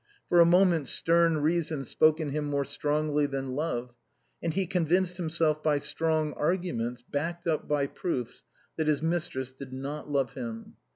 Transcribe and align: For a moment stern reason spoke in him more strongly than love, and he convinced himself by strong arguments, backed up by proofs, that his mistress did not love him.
For 0.29 0.39
a 0.39 0.47
moment 0.47 0.87
stern 0.87 1.37
reason 1.43 1.85
spoke 1.85 2.19
in 2.19 2.31
him 2.31 2.45
more 2.45 2.65
strongly 2.65 3.27
than 3.27 3.51
love, 3.53 3.93
and 4.41 4.51
he 4.51 4.65
convinced 4.65 5.17
himself 5.17 5.61
by 5.61 5.77
strong 5.77 6.33
arguments, 6.33 7.03
backed 7.03 7.45
up 7.45 7.67
by 7.67 7.85
proofs, 7.85 8.43
that 8.77 8.87
his 8.87 9.03
mistress 9.03 9.51
did 9.51 9.71
not 9.71 10.09
love 10.09 10.33
him. 10.33 10.73